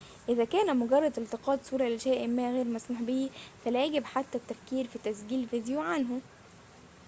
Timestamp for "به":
3.01-3.29